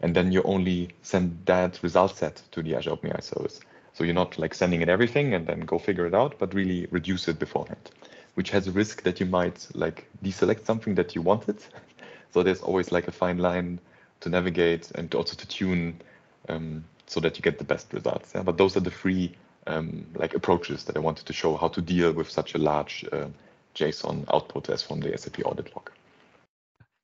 [0.00, 3.60] And then you only send that result set to the Azure OpenAI service.
[3.92, 6.88] So you're not like sending it everything and then go figure it out, but really
[6.90, 7.92] reduce it beforehand,
[8.34, 11.58] which has a risk that you might like deselect something that you wanted.
[12.32, 13.78] so there's always like a fine line
[14.22, 16.00] to navigate and also to tune
[16.48, 18.32] um, so that you get the best results.
[18.34, 18.42] Yeah?
[18.42, 19.36] But those are the three
[19.68, 23.04] um, like approaches that I wanted to show how to deal with such a large
[23.12, 23.28] uh,
[23.74, 25.90] JSON output as from the SAP audit log.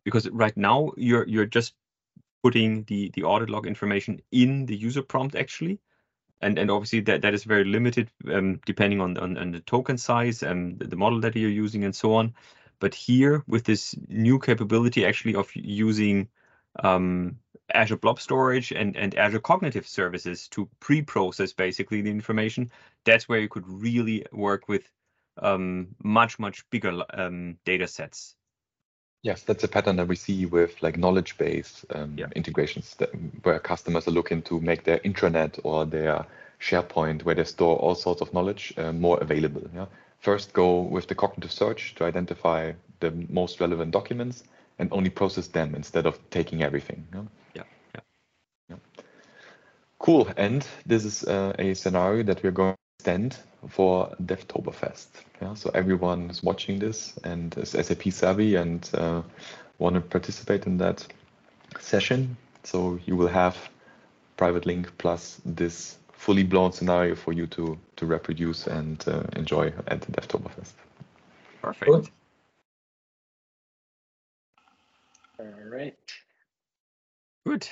[0.05, 1.75] Because right now you're you're just
[2.43, 5.81] putting the the audit log information in the user prompt actually,
[6.41, 9.99] and and obviously that that is very limited um, depending on, on, on the token
[9.99, 12.35] size and the model that you're using and so on.
[12.79, 16.29] But here with this new capability actually of using
[16.85, 17.39] um,
[17.73, 22.71] Azure Blob Storage and, and Azure Cognitive Services to pre-process basically the information,
[23.05, 24.91] that's where you could really work with
[25.39, 28.37] um, much, much bigger um, data sets.
[29.23, 32.27] Yes, that's a pattern that we see with like knowledge base um, yeah.
[32.37, 33.11] integrations that,
[33.43, 36.25] where customers are looking to make their intranet or their
[36.61, 39.69] SharePoint, where they store all sorts of knowledge, uh, more available.
[39.75, 39.87] Yeah?
[40.21, 44.45] First, go with the cognitive search to identify the most relevant documents
[44.79, 47.07] and only process them instead of taking everything.
[47.13, 47.23] Yeah,
[48.71, 48.77] yeah.
[49.99, 50.29] Cool.
[50.37, 52.76] And this is uh, a scenario that we're going
[53.07, 53.37] to extend
[53.69, 55.07] for Devtoberfest.
[55.41, 59.23] Yeah, so everyone is watching this and is SAP savvy and uh,
[59.79, 61.07] want to participate in that
[61.81, 62.37] session.
[62.65, 63.57] So you will have
[64.37, 69.73] private link plus this fully blown scenario for you to to reproduce and uh, enjoy
[69.89, 70.75] at the Devtoberfest.
[71.63, 72.11] Perfect.
[75.39, 75.97] All right.
[77.47, 77.69] Good.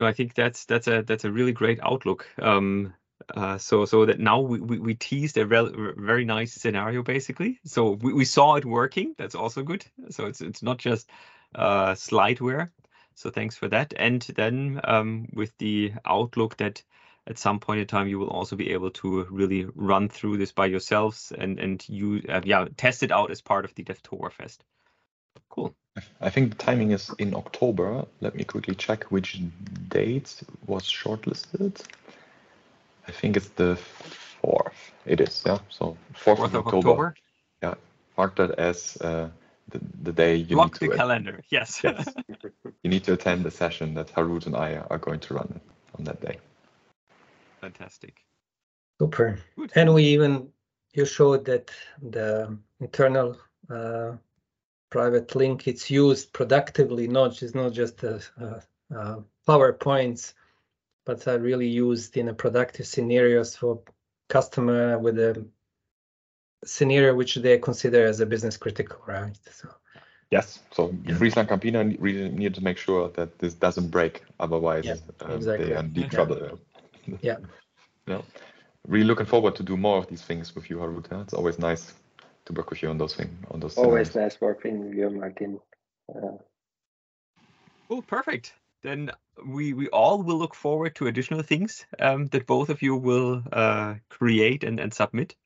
[0.00, 2.26] So I think that's that's a that's a really great outlook.
[2.40, 2.94] Um,
[3.34, 7.60] uh, so so that now we, we, we teased a very nice scenario basically.
[7.64, 9.14] So we, we saw it working.
[9.18, 9.84] That's also good.
[10.10, 11.10] So it's it's not just
[11.54, 12.70] uh, slideware.
[13.14, 13.92] So thanks for that.
[13.96, 16.82] And then um, with the outlook that
[17.26, 20.52] at some point in time you will also be able to really run through this
[20.52, 24.58] by yourselves and and you uh, yeah test it out as part of the Devtoberfest.
[25.48, 25.74] Cool.
[26.20, 28.06] I think the timing is in October.
[28.20, 29.40] Let me quickly check which
[29.88, 31.82] date was shortlisted.
[33.08, 34.92] I think it's the fourth.
[35.06, 35.58] It is, yeah.
[35.68, 36.88] So fourth of, of October.
[36.88, 37.14] October.
[37.62, 37.74] Yeah,
[38.16, 39.28] mark that as uh,
[39.68, 41.42] the, the day you Block need to the calendar.
[41.50, 41.80] Yes.
[41.82, 42.08] yes.
[42.82, 45.60] you need to attend the session that Harut and I are going to run
[45.98, 46.38] on that day.
[47.60, 48.24] Fantastic.
[49.00, 49.38] Super.
[49.56, 49.72] Good.
[49.74, 50.48] And we even
[50.94, 51.70] you showed that
[52.02, 53.38] the internal
[53.70, 54.12] uh,
[54.90, 60.34] private link it's used productively not it's not just a, a, a powerpoints
[61.04, 63.80] but are really used in a productive scenarios for
[64.28, 65.44] customer with a
[66.64, 69.68] scenario which they consider as a business critical right so
[70.30, 71.14] yes so yeah.
[71.16, 75.66] Friesland Campina really need to make sure that this doesn't break otherwise yeah, uh, exactly.
[75.66, 76.08] they are in deep yeah.
[76.10, 76.58] trouble
[77.20, 77.36] yeah
[78.06, 78.22] yeah
[78.86, 81.94] really looking forward to do more of these things with you Harut it's always nice
[82.46, 83.30] to work with you on those things.
[83.50, 83.76] On those.
[83.76, 84.34] Always scenarios.
[84.34, 85.60] nice working with you, Martin.
[86.14, 86.38] Uh,
[87.90, 88.54] oh, perfect.
[88.82, 89.10] Then
[89.46, 93.42] we we all will look forward to additional things um, that both of you will
[93.52, 95.36] uh, create and, and submit.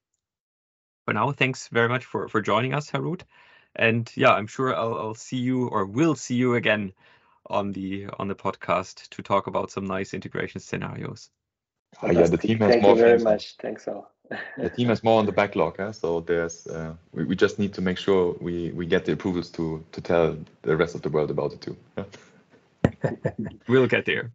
[1.05, 3.23] For now, thanks very much for for joining us, Harut.
[3.75, 6.93] And yeah, I'm sure I'll, I'll see you or will see you again
[7.49, 11.31] on the on the podcast to talk about some nice integration scenarios.
[12.03, 13.25] Uh, yeah, the team has Thank more you very things.
[13.25, 13.57] much.
[13.61, 14.11] Thanks all.
[14.57, 15.93] The team has more on the backlog, huh?
[15.93, 19.51] so there's uh, we, we just need to make sure we, we get the approvals
[19.51, 21.77] to to tell the rest of the world about it too.
[23.05, 23.11] Yeah.
[23.69, 24.33] We'll get there.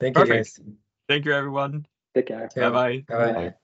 [0.00, 0.60] Thank you, guys.
[1.08, 1.86] Thank you, everyone.
[2.14, 2.50] Take care.
[2.54, 3.04] Bye bye.
[3.08, 3.32] Bye-bye.
[3.32, 3.54] Bye.